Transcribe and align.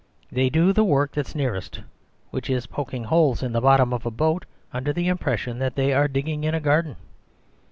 They 0.31 0.49
do 0.49 0.73
the 0.73 0.83
work 0.83 1.11
that's 1.11 1.35
nearest; 1.35 1.79
which 2.31 2.49
is 2.49 2.65
poking 2.65 3.03
holes 3.03 3.43
in 3.43 3.51
the 3.51 3.61
bottom 3.61 3.93
of 3.93 4.03
a 4.03 4.09
boat 4.09 4.45
under 4.73 4.91
the 4.91 5.07
impression 5.07 5.59
that 5.59 5.75
they 5.75 5.93
are 5.93 6.07
digging 6.07 6.43
in 6.43 6.55
a 6.55 6.59
garden. 6.59 6.95